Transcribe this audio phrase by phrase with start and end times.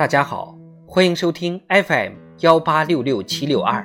[0.00, 3.84] 大家好，欢迎收听 FM 幺八六六七六二。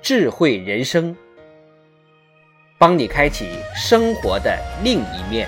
[0.00, 1.14] 智慧人生，
[2.78, 5.46] 帮你开启生活的另一面。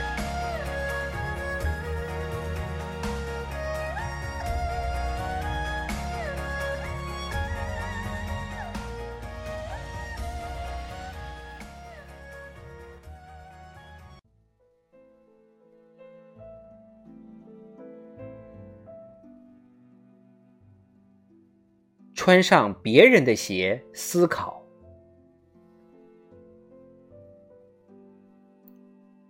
[22.24, 24.64] 穿上别人的鞋，思考。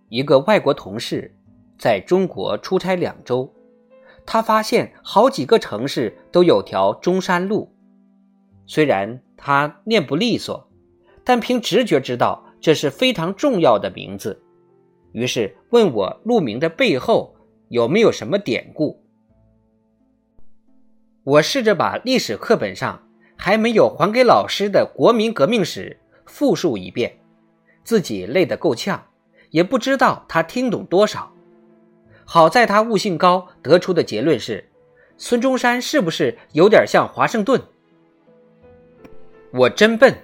[0.07, 1.35] 一个外国同事
[1.77, 3.53] 在中国出差两周，
[4.25, 7.69] 他发现好几个城市都有条中山路。
[8.65, 10.65] 虽然他念不利索，
[11.25, 14.41] 但凭直觉知道这是非常重要的名字，
[15.11, 17.35] 于是问我路名的背后
[17.67, 19.04] 有没有什么典故。
[21.25, 23.01] 我试着把历史课本上
[23.35, 27.17] 还没有还给老师的国民革命史复述一遍，
[27.83, 29.03] 自己累得够呛，
[29.49, 31.31] 也不知道他听懂多少。
[32.25, 34.69] 好在他悟性高，得出的结论是：
[35.17, 37.59] 孙中山是不是有点像华盛顿？
[39.51, 40.15] 我真笨。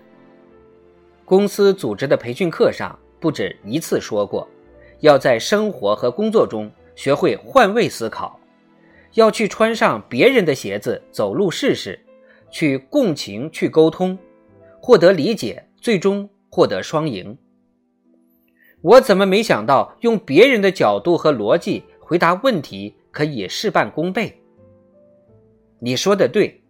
[1.26, 4.48] 公司组织的培训课上不止一次说过，
[5.00, 8.40] 要在生活和工作中学会换位思考。
[9.14, 12.00] 要去穿上别人的鞋子走路试试，
[12.50, 14.18] 去共情，去沟通，
[14.80, 17.38] 获得理解，最终获得双赢。
[18.82, 24.42] 我怎么没想到用别人的角度和逻辑回答问题可以事半功倍？
[25.80, 26.64] 你说的对，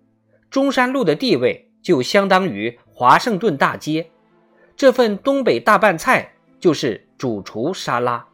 [0.50, 4.10] 中山路的地位就相当于华盛顿大街，
[4.76, 8.28] 这份东北大拌菜就是主厨沙拉。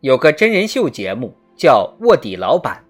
[0.00, 2.84] 有个真人秀节目叫《卧底老板》，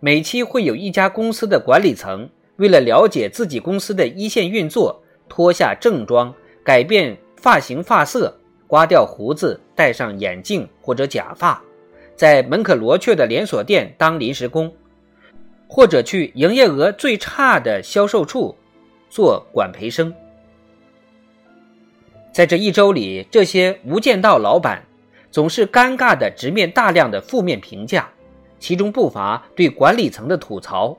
[0.00, 2.26] 每期会有一家公司的管理层
[2.56, 8.34] 为了了解自己公司的一线运作，脱下正装，改变发型发色，
[8.66, 11.62] 刮掉胡子，戴上眼镜或者假发，
[12.16, 14.72] 在门可罗雀的连锁店当临时工，
[15.68, 18.56] 或者去营业额最差的销售处
[19.10, 20.14] 做管培生。
[22.32, 24.82] 在这一周里，这些无间道老板。
[25.30, 28.08] 总是尴尬地直面大量的负面评价，
[28.58, 30.96] 其中不乏对管理层的吐槽，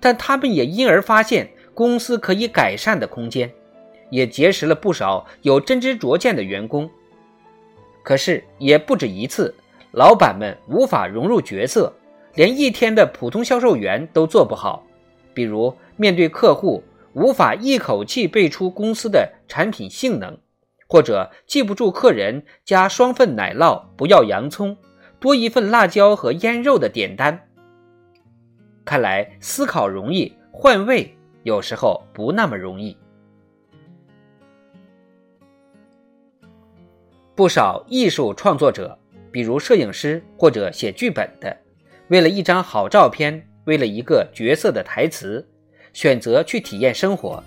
[0.00, 3.50] 但他们也因而发现公司可以改善的空间，
[4.10, 6.88] 也结识了不少有真知灼见的员工。
[8.02, 9.54] 可是也不止一次，
[9.92, 11.92] 老板们无法融入角色，
[12.34, 14.84] 连一天的普通销售员都做不好，
[15.34, 16.82] 比如面对客户
[17.12, 20.38] 无法一口气背出公司的产品性能。
[20.90, 24.76] 或者记不住客人加双份奶酪，不要洋葱，
[25.20, 27.48] 多一份辣椒和腌肉的点单。
[28.84, 32.96] 看来思考容易，换位有时候不那么容易。
[37.36, 38.98] 不少艺术创作者，
[39.30, 41.56] 比如摄影师或者写剧本的，
[42.08, 45.48] 为了一张好照片，为了一个角色的台词，
[45.92, 47.40] 选择去体验生活。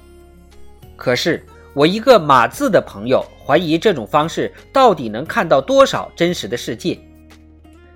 [0.95, 1.45] 可是。
[1.73, 6.99] 我一个码字的朋友怀疑这种方式到底能看到多少真实的世界。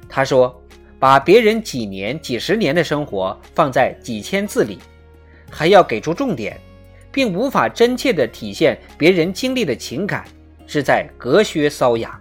[0.09, 0.59] 他说
[0.97, 4.79] ：“把别人几年、几十年的生活放在几千字里，
[5.51, 6.59] 还要给出重点，
[7.11, 10.25] 并无法真切地体现别人经历的情感，
[10.65, 12.11] 是在隔靴搔痒。”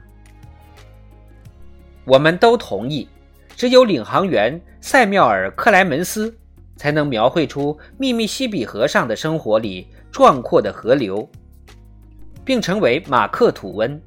[2.05, 3.09] 我们都同意，
[3.56, 6.37] 只有领航员塞缪尔·克莱门斯
[6.77, 11.27] 才能描绘出秘密西比河上的生活里壮阔的河流。
[12.47, 14.01] 并成为马克·吐温。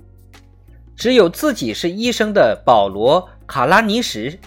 [0.95, 4.39] 只有自己是医生的保罗·卡拉尼什，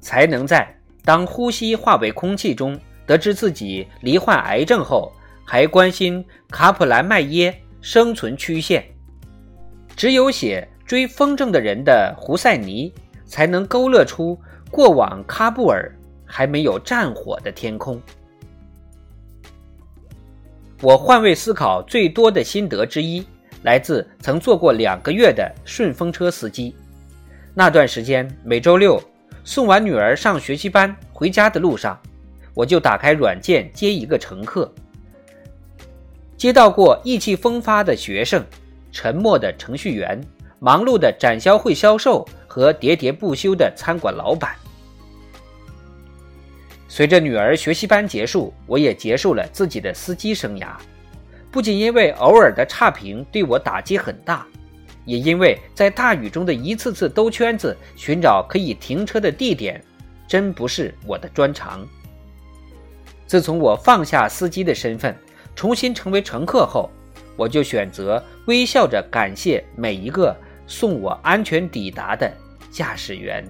[0.00, 0.74] 才能在
[1.04, 5.12] 当呼吸化为空气中，得知自己罹患癌症后，
[5.44, 8.84] 还关心卡普兰麦耶生存曲线。
[9.94, 12.92] 只有写追风筝的人的胡塞尼，
[13.24, 14.38] 才能勾勒出
[14.70, 15.90] 过往喀布尔
[16.26, 18.00] 还没有战火的天空。
[20.82, 23.24] 我换位思考最多的心得之一，
[23.62, 26.76] 来自曾做过两个月的顺风车司机。
[27.54, 29.02] 那段时间，每周六
[29.42, 31.98] 送完女儿上学习班回家的路上，
[32.52, 34.70] 我就打开软件接一个乘客。
[36.36, 38.44] 接到过意气风发的学生、
[38.92, 40.20] 沉默的程序员、
[40.58, 44.54] 忙碌的展销会销售和喋喋不休的餐馆老板。
[46.88, 50.68] 随着女儿学习班结束，我也结束了自己的司机生涯。
[51.50, 54.46] 不仅因为偶尔的差评对我打击很大，
[55.04, 59.82] 也因为在大雨中的一次次兜圈子寻找可以停车的地点，
[60.28, 61.86] 真不是我的专长。
[63.26, 65.16] 自从我放下司机的身份，
[65.54, 66.90] 重新成为乘客后，
[67.36, 70.36] 我就选择微笑着感谢每一个
[70.66, 72.30] 送我安全抵达的
[72.70, 73.44] 驾驶员。